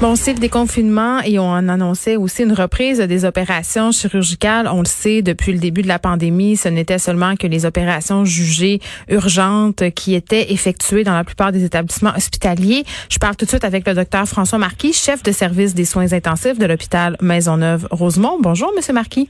[0.00, 4.68] Bon, c'est le déconfinement et on annonçait aussi une reprise des opérations chirurgicales.
[4.72, 8.24] On le sait, depuis le début de la pandémie, ce n'était seulement que les opérations
[8.24, 12.84] jugées urgentes qui étaient effectuées dans la plupart des établissements hospitaliers.
[13.10, 16.12] Je parle tout de suite avec le docteur François Marquis, chef de service des soins
[16.12, 18.38] intensifs de l'hôpital Maisonneuve-Rosemont.
[18.40, 19.28] Bonjour, Monsieur Marquis.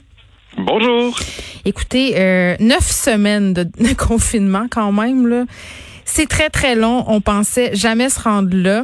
[0.55, 1.17] Bonjour.
[1.65, 5.45] Écoutez, euh, neuf semaines de, de confinement quand même, là.
[6.11, 7.05] C'est très, très long.
[7.07, 8.81] On pensait jamais se rendre là.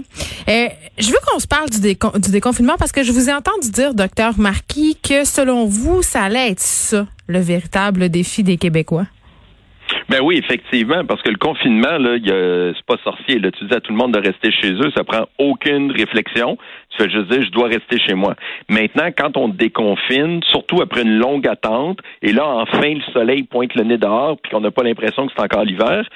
[0.47, 0.67] Euh,
[0.99, 3.95] je veux qu'on se parle du, du, déconfinement parce que je vous ai entendu dire,
[3.95, 9.07] docteur Marquis, que selon vous, ça allait être ça, le véritable défi des Québécois.
[10.07, 12.17] Ben oui, effectivement, parce que le confinement, là,
[12.75, 13.41] c'est pas sorcier.
[13.41, 16.57] Tu dis à tout le monde de rester chez eux, ça prend aucune réflexion.
[16.91, 18.35] Tu fais juste dire, je dois rester chez moi.
[18.69, 23.73] Maintenant, quand on déconfine, surtout après une longue attente, et là, enfin, le soleil pointe
[23.73, 26.07] le nez dehors, puis qu'on n'a pas l'impression que c'est encore l'hiver,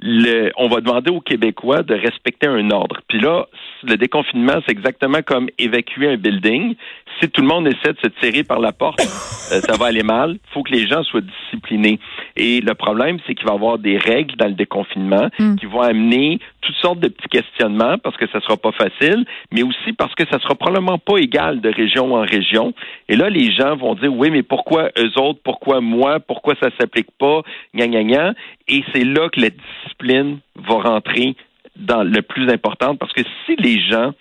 [0.00, 3.00] le, on va demander aux Québécois de respecter un ordre.
[3.08, 3.46] Puis là,
[3.82, 6.74] le déconfinement, c'est exactement comme évacuer un building.
[7.20, 9.00] Si tout le monde essaie de se tirer par la porte,
[9.52, 10.32] euh, ça va aller mal.
[10.32, 11.98] Il faut que les gens soient disciplinés.
[12.36, 15.56] Et le problème, c'est qu'il va y avoir des règles dans le déconfinement mm.
[15.56, 16.38] qui vont amener
[16.68, 20.24] toutes sortes de petits questionnements parce que ça sera pas facile, mais aussi parce que
[20.30, 22.74] ça sera probablement pas égal de région en région.
[23.08, 26.68] Et là, les gens vont dire oui, mais pourquoi eux autres, pourquoi moi, pourquoi ça
[26.78, 27.40] s'applique pas,
[27.74, 28.34] gna gna gna.
[28.68, 31.36] Et c'est là que la discipline va rentrer
[31.76, 34.12] dans le plus important parce que si les gens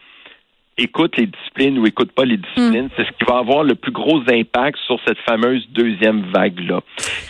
[0.78, 2.90] écoutent les disciplines ou écoutent pas les disciplines, mm.
[2.96, 6.82] c'est ce qui va avoir le plus gros impact sur cette fameuse deuxième vague-là.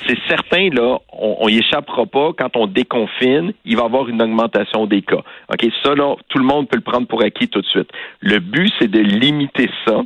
[0.07, 2.31] C'est certain, là, on, y échappera pas.
[2.37, 5.23] Quand on déconfine, il va y avoir une augmentation des cas.
[5.49, 7.89] OK, ça, là, tout le monde peut le prendre pour acquis tout de suite.
[8.21, 10.01] Le but, c'est de limiter ça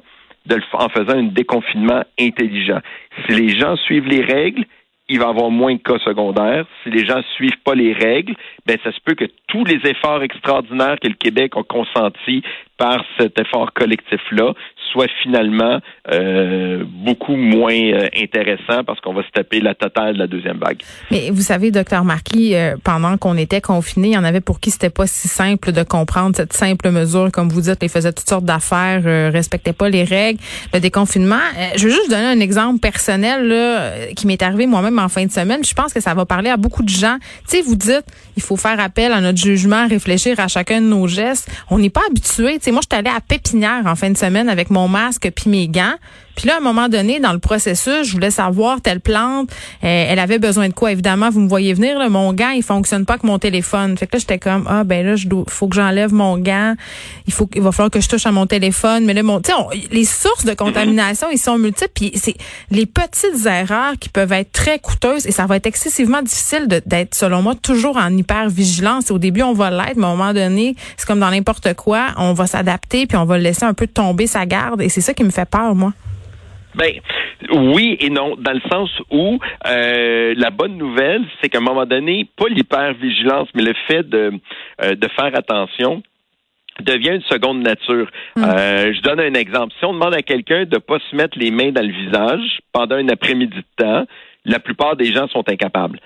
[0.48, 2.80] de en faisant un déconfinement intelligent.
[3.26, 4.66] Si les gens suivent les règles,
[5.12, 6.66] il va y avoir moins de cas secondaires.
[6.84, 8.34] Si les gens suivent pas les règles,
[8.66, 12.44] ben ça se peut que tous les efforts extraordinaires que le Québec a consentis
[12.82, 14.54] par cet effort collectif-là
[14.92, 15.80] soit finalement
[16.12, 20.58] euh, beaucoup moins euh, intéressant parce qu'on va se taper la totale de la deuxième
[20.58, 20.80] vague.
[21.12, 24.60] Mais vous savez, docteur Marquis, euh, pendant qu'on était confinés, il y en avait pour
[24.60, 28.12] qui c'était pas si simple de comprendre cette simple mesure, comme vous dites, ils faisaient
[28.12, 30.40] toutes sortes d'affaires, respectaient pas les règles,
[30.74, 31.36] le déconfinement.
[31.76, 35.32] je veux juste donner un exemple personnel là, qui m'est arrivé moi-même en fin de
[35.32, 35.64] semaine.
[35.64, 37.18] Je pense que ça va parler à beaucoup de gens.
[37.48, 38.06] Tu sais, vous dites,
[38.36, 41.50] il faut faire appel à notre jugement, réfléchir à chacun de nos gestes.
[41.70, 42.60] On n'est pas habitué.
[42.72, 45.96] Moi, j'étais allée à Pépinière en fin de semaine avec mon masque puis mes gants.
[46.36, 49.50] Puis là, à un moment donné, dans le processus, je voulais savoir telle plante,
[49.84, 50.92] euh, elle avait besoin de quoi?
[50.92, 53.98] Évidemment, vous me voyez venir, là, mon gant, il fonctionne pas avec mon téléphone.
[53.98, 56.76] Fait que là, j'étais comme, ah ben là, il faut que j'enlève mon gant.
[57.28, 59.06] Il faut, il va falloir que je touche à mon téléphone.
[59.06, 59.42] Mais là, mon,
[59.92, 61.92] les sources de contamination, ils sont multiples.
[61.94, 62.36] Puis c'est
[62.70, 67.16] les petites erreurs qui peuvent être très coûteuses et ça va être excessivement difficile d'être,
[67.16, 69.12] selon moi, toujours en hyper vigilance.
[69.12, 72.08] Au début, on va l'être, mais à un moment donné, c'est comme dans n'importe quoi,
[72.18, 74.82] on va s'adapter puis on va laisser un peu tomber sa garde.
[74.82, 75.94] Et c'est ça qui me fait peur, moi.
[76.76, 76.94] Ben
[77.52, 81.86] oui et non, dans le sens où euh, la bonne nouvelle, c'est qu'à un moment
[81.86, 84.34] donné, pas l'hypervigilance, mais le fait de,
[84.84, 86.04] euh, de faire attention
[86.80, 88.10] devient une seconde nature.
[88.36, 88.44] Hmm.
[88.44, 89.74] Euh, je donne un exemple.
[89.80, 92.60] Si on demande à quelqu'un de ne pas se mettre les mains dans le visage
[92.72, 94.06] pendant un après-midi de temps,
[94.46, 96.00] la plupart des gens sont incapables.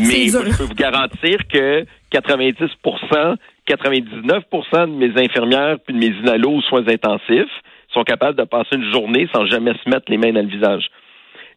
[0.00, 3.36] Mais je peux vous garantir que 90%
[3.68, 7.50] 99% de mes infirmières puis de mes inalos aux soins intensifs
[7.96, 10.88] sont capables de passer une journée sans jamais se mettre les mains dans le visage.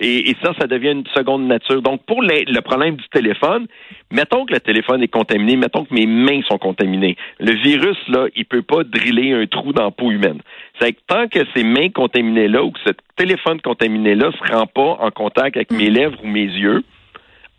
[0.01, 1.81] Et, ça, ça devient une seconde nature.
[1.81, 3.67] Donc, pour le problème du téléphone,
[4.11, 7.17] mettons que le téléphone est contaminé, mettons que mes mains sont contaminées.
[7.39, 10.39] Le virus, là, il peut pas driller un trou dans la peau humaine.
[10.79, 14.97] C'est que tant que ces mains contaminées-là ou que ce téléphone contaminé-là se rend pas
[15.01, 16.81] en contact avec mes lèvres ou mes yeux,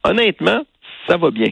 [0.03, 0.63] honnêtement,
[1.07, 1.51] ça va bien.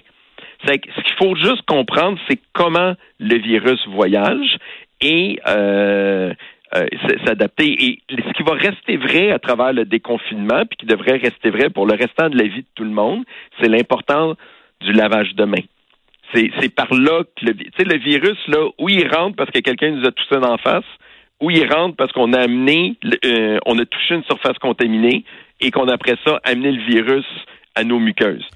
[0.65, 4.57] C'est ce qu'il faut juste comprendre, c'est comment le virus voyage
[5.01, 6.33] et euh,
[6.77, 6.87] euh,
[7.25, 7.73] s'adapter.
[7.85, 11.71] Et ce qui va rester vrai à travers le déconfinement, puis qui devrait rester vrai
[11.71, 13.25] pour le restant de la vie de tout le monde,
[13.61, 14.37] c'est l'importance
[14.81, 15.65] du lavage de mains.
[16.35, 20.07] C'est par là que le, le virus, là, où il rentre parce que quelqu'un nous
[20.07, 20.85] a toussé d'en face,
[21.41, 25.25] ou ils rentrent parce qu'on a amené, euh, on a touché une surface contaminée
[25.61, 27.25] et qu'on après ça amené le virus
[27.75, 28.47] à nos muqueuses.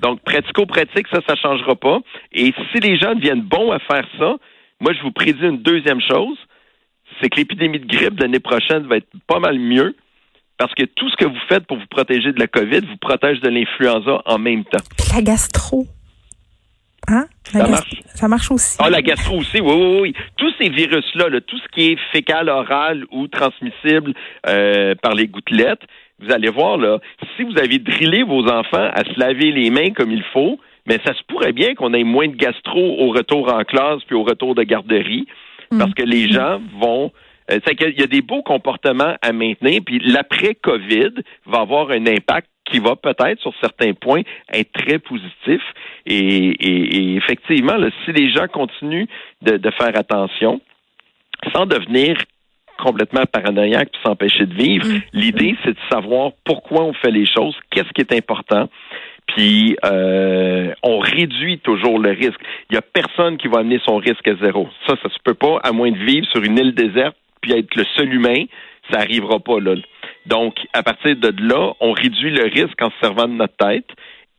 [0.00, 1.98] Donc, pratico-pratique, ça, ça changera pas.
[2.32, 4.36] Et si les gens deviennent bons à faire ça,
[4.80, 6.38] moi, je vous prédis une deuxième chose,
[7.20, 9.94] c'est que l'épidémie de grippe l'année prochaine va être pas mal mieux
[10.58, 13.40] parce que tout ce que vous faites pour vous protéger de la COVID vous protège
[13.40, 14.82] de l'influenza en même temps.
[15.14, 15.86] la gastro.
[17.06, 17.26] Hein?
[17.44, 17.90] ça marche.
[18.14, 18.76] Ça marche aussi.
[18.80, 20.14] Ah, la gastro aussi, oui, oui, oui.
[20.36, 24.12] Tous ces virus-là, tout ce qui est fécal, oral ou transmissible
[24.46, 25.80] euh, par les gouttelettes,
[26.20, 26.98] vous allez voir, là,
[27.36, 30.98] si vous avez drillé vos enfants à se laver les mains comme il faut, mais
[31.06, 34.24] ça se pourrait bien qu'on ait moins de gastro au retour en classe puis au
[34.24, 35.26] retour de garderie,
[35.70, 37.12] parce que les gens vont
[37.50, 41.12] euh, c'est qu'il y a des beaux comportements à maintenir, puis l'après-COVID
[41.46, 44.22] va avoir un impact qui va peut-être, sur certains points,
[44.52, 45.62] être très positif.
[46.04, 49.06] Et, effectivement, si les gens continuent
[49.40, 50.60] de, faire attention,
[51.54, 52.18] sans devenir
[52.78, 55.00] complètement paranoïaque puis s'empêcher de vivre, mm.
[55.14, 58.68] l'idée, c'est de savoir pourquoi on fait les choses, qu'est-ce qui est important,
[59.28, 62.40] puis euh, on réduit toujours le risque.
[62.70, 64.68] Il n'y a personne qui va amener son risque à zéro.
[64.86, 67.74] Ça, ça se peut pas, à moins de vivre sur une île déserte puis être
[67.76, 68.44] le seul humain.
[68.90, 69.74] Ça n'arrivera pas là.
[70.26, 73.88] Donc, à partir de là, on réduit le risque en se servant de notre tête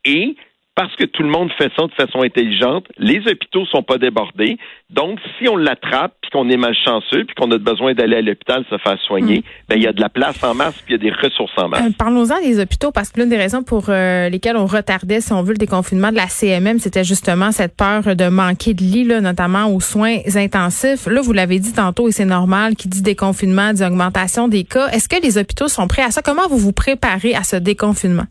[0.06, 0.36] et
[0.80, 4.58] parce que tout le monde fait ça de façon intelligente, les hôpitaux sont pas débordés.
[4.90, 8.64] Donc, si on l'attrape, puis qu'on est malchanceux, puis qu'on a besoin d'aller à l'hôpital
[8.70, 11.08] se faire soigner, ben il y a de la place en masse, puis il y
[11.08, 11.82] a des ressources en masse.
[11.82, 15.34] Euh, parlons-en des hôpitaux, parce que l'une des raisons pour euh, lesquelles on retardait, si
[15.34, 19.04] on veut, le déconfinement de la CMM, c'était justement cette peur de manquer de lits,
[19.04, 21.08] là, notamment aux soins intensifs.
[21.08, 24.88] Là, vous l'avez dit tantôt, et c'est normal, qui dit déconfinement, dit augmentation des cas.
[24.94, 26.22] Est-ce que les hôpitaux sont prêts à ça?
[26.22, 28.28] Comment vous vous préparez à ce déconfinement?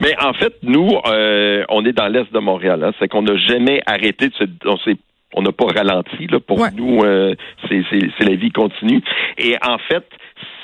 [0.00, 2.82] Mais en fait, nous, euh, on est dans l'est de Montréal.
[2.84, 2.92] Hein.
[2.98, 4.76] c'est qu'on n'a jamais arrêté de se, on
[5.36, 7.02] on n'a pas ralenti là pour nous.
[7.02, 7.34] Euh,
[7.68, 9.02] c'est la vie continue.
[9.36, 10.04] Et en fait,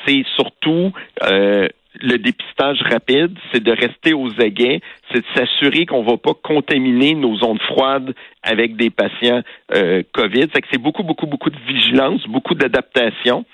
[0.06, 0.92] c'est surtout
[1.24, 1.68] euh,
[2.00, 4.80] le dépistage rapide, c'est de rester aux aguets,
[5.10, 9.42] c'est de s'assurer qu'on ne va pas contaminer nos zones froides avec des patients
[9.74, 10.46] euh, COVID.
[10.54, 13.44] C'est que c'est beaucoup, beaucoup, beaucoup de vigilance, beaucoup d'adaptation,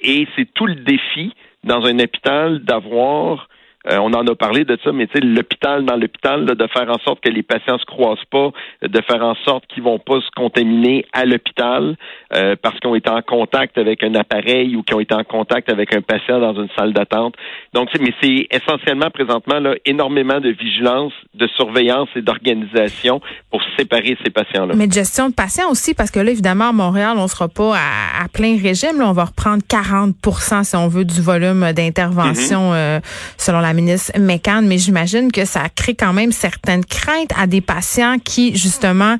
[0.00, 1.32] et c'est tout le défi
[1.62, 3.48] dans un hôpital d'avoir
[3.90, 6.88] euh, on en a parlé de ça, mais tu sais, l'hôpital dans l'hôpital, de faire
[6.88, 8.50] en sorte que les patients se croisent pas,
[8.82, 11.96] de faire en sorte qu'ils vont pas se contaminer à l'hôpital
[12.34, 15.24] euh, parce qu'ils ont été en contact avec un appareil ou qu'ils ont été en
[15.24, 17.34] contact avec un patient dans une salle d'attente.
[17.74, 23.20] Donc, mais c'est essentiellement présentement là, énormément de vigilance, de surveillance et d'organisation
[23.50, 24.74] pour séparer ces patients-là.
[24.76, 27.74] Mais de gestion de patients aussi, parce que là, évidemment, à Montréal, on sera pas
[27.76, 28.98] à, plein régime.
[28.98, 32.98] Là, on va reprendre 40% si on veut, du volume d'intervention mm-hmm.
[32.98, 33.00] euh,
[33.36, 38.18] selon la ministre mais j'imagine que ça crée quand même certaines craintes à des patients
[38.18, 39.18] qui, justement,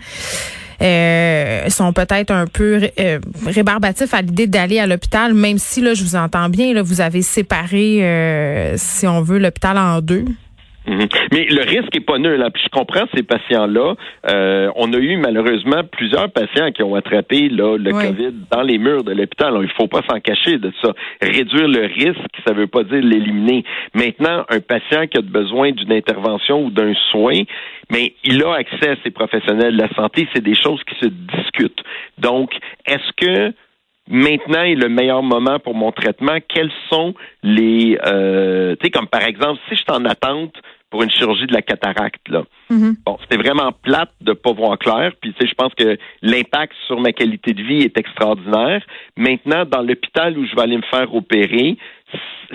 [0.82, 5.94] euh, sont peut-être un peu euh, rébarbatifs à l'idée d'aller à l'hôpital, même si, là,
[5.94, 10.24] je vous entends bien, là, vous avez séparé, euh, si on veut, l'hôpital en deux.
[10.86, 11.08] Mhm.
[11.32, 12.36] Mais le risque est pas nul.
[12.36, 12.50] Là.
[12.50, 13.94] Puis je comprends ces patients-là.
[14.28, 18.78] Euh, on a eu malheureusement plusieurs patients qui ont attrapé là, le COVID dans les
[18.78, 19.54] murs de l'hôpital.
[19.62, 20.92] Il faut pas s'en cacher de ça.
[21.22, 23.64] Réduire le risque, ça veut pas dire l'éliminer.
[23.94, 27.40] Maintenant, un patient qui a besoin d'une intervention ou d'un soin,
[27.90, 30.28] mais il a accès à ses professionnels de la santé.
[30.34, 31.82] C'est des choses qui se discutent.
[32.18, 32.50] Donc,
[32.86, 33.54] est-ce que
[34.08, 39.06] maintenant est le meilleur moment pour mon traitement, quels sont les euh, tu sais comme
[39.06, 40.54] par exemple si je suis en attente
[40.94, 42.44] pour une chirurgie de la cataracte là.
[42.70, 42.94] Mm-hmm.
[43.04, 46.72] Bon, c'était vraiment plate de pas voir clair, puis tu sais je pense que l'impact
[46.86, 48.80] sur ma qualité de vie est extraordinaire.
[49.16, 51.76] Maintenant dans l'hôpital où je vais aller me faire opérer,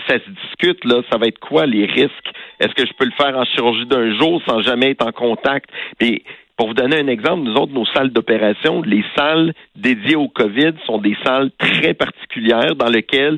[0.07, 2.31] ça se discute là, ça va être quoi les risques?
[2.61, 5.69] Est-ce que je peux le faire en chirurgie d'un jour sans jamais être en contact?
[5.97, 6.23] Puis
[6.55, 10.75] pour vous donner un exemple, nous autres, nos salles d'opération, les salles dédiées au COVID
[10.85, 13.37] sont des salles très particulières dans lesquelles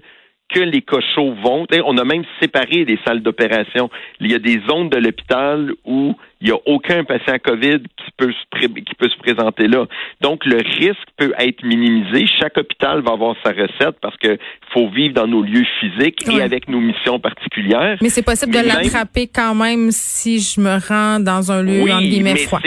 [0.54, 1.66] que les cochots vont.
[1.86, 3.90] On a même séparé les salles d'opération.
[4.20, 8.12] Il y a des zones de l'hôpital où il n'y a aucun patient COVID qui
[8.18, 9.86] peut, se qui peut se présenter là.
[10.22, 12.26] Donc, le risque peut être minimisé.
[12.40, 14.38] Chaque hôpital va avoir sa recette parce que
[14.74, 17.98] faut vivre dans nos lieux physiques et avec nos missions particulières.
[18.02, 22.00] Mais c'est possible de l'attraper quand même si je me rends dans un lieu, en
[22.00, 22.60] guillemets, froid.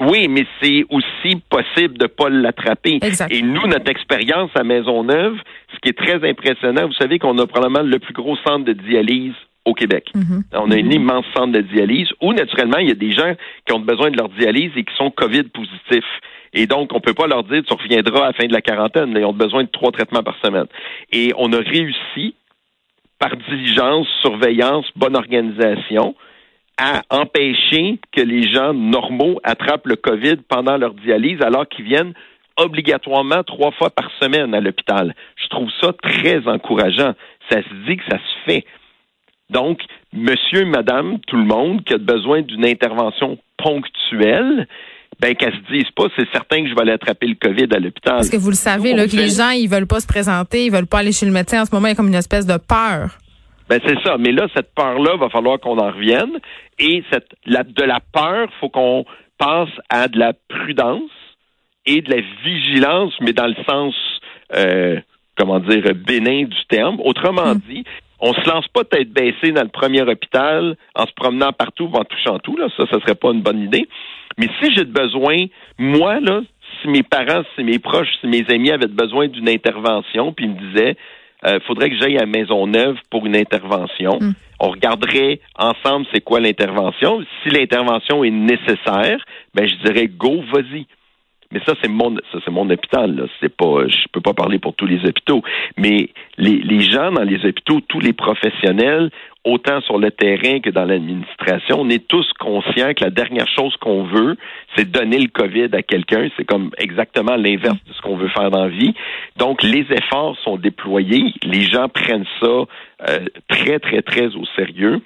[0.00, 2.98] Oui, mais c'est aussi possible de pas l'attraper.
[3.30, 5.36] Et nous, notre expérience à Maisonneuve,
[5.74, 8.72] ce qui est très impressionnant, vous savez qu'on a probablement le plus gros centre de
[8.72, 9.34] dialyse
[9.66, 10.10] au Québec.
[10.14, 10.42] Mm-hmm.
[10.54, 13.34] On a un immense centre de dialyse où, naturellement, il y a des gens
[13.66, 16.10] qui ont besoin de leur dialyse et qui sont COVID positifs.
[16.54, 19.12] Et donc, on peut pas leur dire, tu reviendras à la fin de la quarantaine.
[19.14, 20.66] Ils ont besoin de trois traitements par semaine.
[21.12, 22.34] Et on a réussi,
[23.18, 26.14] par diligence, surveillance, bonne organisation,
[26.80, 32.14] à empêcher que les gens normaux attrapent le COVID pendant leur dialyse alors qu'ils viennent
[32.56, 35.14] obligatoirement trois fois par semaine à l'hôpital.
[35.36, 37.12] Je trouve ça très encourageant.
[37.50, 38.64] Ça se dit que ça se fait.
[39.50, 39.80] Donc,
[40.12, 44.66] monsieur, madame, tout le monde qui a besoin d'une intervention ponctuelle,
[45.20, 47.78] ben qu'elle se dise pas, c'est certain que je vais aller attraper le COVID à
[47.78, 48.14] l'hôpital.
[48.14, 50.72] Parce que vous le savez, là, que les gens, ils veulent pas se présenter, ils
[50.72, 51.60] veulent pas aller chez le médecin.
[51.60, 53.18] En ce moment, il y a comme une espèce de peur.
[53.70, 54.18] Ben c'est ça.
[54.18, 56.40] Mais là, cette peur-là, va falloir qu'on en revienne.
[56.80, 59.04] Et cette, la, de la peur, faut qu'on
[59.38, 61.10] passe à de la prudence
[61.86, 63.94] et de la vigilance, mais dans le sens,
[64.56, 64.98] euh,
[65.38, 66.98] comment dire, bénin du terme.
[67.04, 67.60] Autrement hmm.
[67.68, 67.84] dit,
[68.18, 72.04] on se lance pas tête baissée dans le premier hôpital en se promenant partout, en
[72.04, 72.56] touchant tout.
[72.56, 73.88] Là, ça, ça serait pas une bonne idée.
[74.36, 75.36] Mais si j'ai besoin,
[75.78, 76.40] moi là,
[76.82, 80.54] si mes parents, si mes proches, si mes amis avaient besoin d'une intervention, puis ils
[80.54, 80.96] me disaient,
[81.46, 84.18] euh, faudrait que j'aille à Maisonneuve pour une intervention.
[84.20, 84.32] Hmm.
[84.60, 87.24] On regarderait ensemble c'est quoi l'intervention.
[87.42, 90.86] Si l'intervention est nécessaire, ben je dirais go, vas-y.
[91.52, 93.28] Mais ça, c'est mon, ça, c'est mon hôpital.
[93.40, 95.42] C'est pas, je peux pas parler pour tous les hôpitaux.
[95.76, 99.10] Mais les, les gens dans les hôpitaux, tous les professionnels,
[99.44, 103.74] autant sur le terrain que dans l'administration, on est tous conscients que la dernière chose
[103.78, 104.36] qu'on veut,
[104.76, 106.28] c'est donner le COVID à quelqu'un.
[106.36, 108.94] C'est comme exactement l'inverse de ce qu'on veut faire dans la vie.
[109.36, 111.32] Donc, les efforts sont déployés.
[111.42, 115.00] Les gens prennent ça euh, très, très, très au sérieux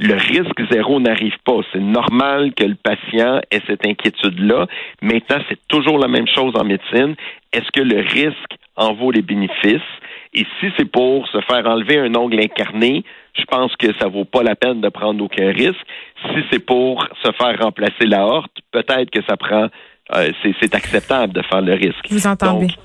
[0.00, 1.60] le risque zéro n'arrive pas.
[1.72, 4.66] C'est normal que le patient ait cette inquiétude-là.
[5.02, 7.14] Maintenant, c'est toujours la même chose en médecine.
[7.52, 9.92] Est-ce que le risque en vaut les bénéfices?
[10.32, 13.04] Et si c'est pour se faire enlever un ongle incarné,
[13.34, 15.84] je pense que ça vaut pas la peine de prendre aucun risque.
[16.32, 19.68] Si c'est pour se faire remplacer la horte, peut-être que ça prend,
[20.14, 22.06] euh, c'est acceptable de faire le risque.
[22.08, 22.68] Vous entendez?
[22.68, 22.76] Donc,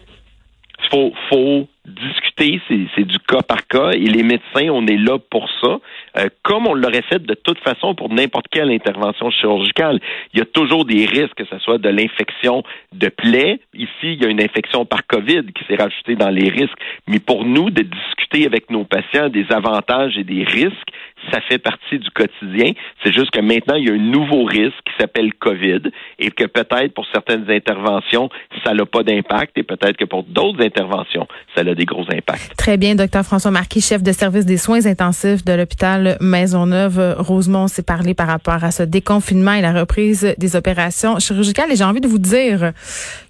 [0.92, 5.50] faut, faut discuter, c'est du cas par cas, et les médecins, on est là pour
[5.62, 5.80] ça,
[6.18, 10.00] euh, comme on l'aurait fait de toute façon pour n'importe quelle intervention chirurgicale.
[10.34, 13.60] Il y a toujours des risques, que ce soit de l'infection de plaie.
[13.74, 16.78] Ici, il y a une infection par COVID qui s'est rajoutée dans les risques.
[17.08, 20.90] Mais pour nous, de discuter avec nos patients des avantages et des risques,
[21.32, 22.72] ça fait partie du quotidien.
[23.04, 25.82] C'est juste que maintenant, il y a un nouveau risque qui s'appelle COVID
[26.20, 28.30] et que peut-être pour certaines interventions,
[28.64, 32.56] ça n'a pas d'impact et peut-être que pour d'autres interventions, ça a des gros impacts.
[32.58, 37.16] Très bien, docteur François Marquis, chef de service des soins intensifs de l'hôpital Maisonneuve.
[37.20, 41.72] Rosemont s'est parlé par rapport à ce déconfinement et la reprise des opérations chirurgicales.
[41.72, 42.74] Et j'ai envie de vous dire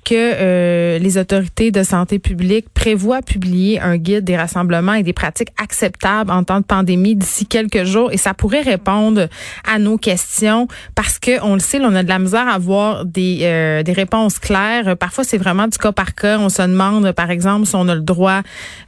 [0.06, 5.14] que euh, les autorités de santé publique prévoient publier un guide des rassemblements et des
[5.14, 9.28] pratiques acceptables en temps de pandémie d'ici quelques et ça pourrait répondre
[9.68, 13.06] à nos questions parce que on le sait, on a de la misère à avoir
[13.06, 14.98] des, euh, des réponses claires.
[14.98, 16.38] Parfois, c'est vraiment du cas par cas.
[16.40, 18.42] On se demande, par exemple, si on a le droit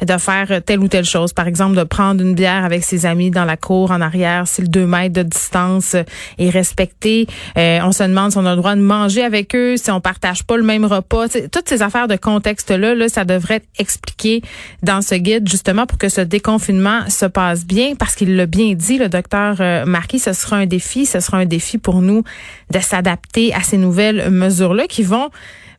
[0.06, 1.34] de faire telle ou telle chose.
[1.34, 4.62] Par exemple, de prendre une bière avec ses amis dans la cour en arrière si
[4.62, 5.96] le 2 mètres de distance
[6.38, 7.28] est respecté.
[7.58, 10.02] Euh, on se demande si on a le droit de manger avec eux, si on
[10.02, 11.28] partage pas le même repas pas.
[11.30, 14.42] toutes ces affaires de contexte-là, là, ça devrait être expliqué
[14.84, 18.74] dans ce guide, justement, pour que ce déconfinement se passe bien, parce qu'il l'a bien
[18.78, 22.24] dit, le docteur euh, Marquis, ce sera un défi, ce sera un défi pour nous
[22.72, 25.30] de s'adapter à ces nouvelles mesures-là qui vont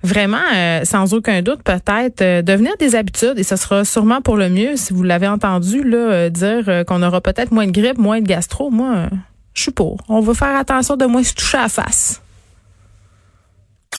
[0.02, 4.37] vraiment, euh, sans aucun doute, peut-être euh, devenir des habitudes et ce sera sûrement pour
[4.37, 4.76] le mieux.
[4.76, 8.71] Si vous l'avez entendu là dire qu'on aura peut-être moins de grippe, moins de gastro,
[8.71, 9.09] moi,
[9.55, 9.99] je suis pour.
[10.09, 12.21] On va faire attention de moins se toucher à la face.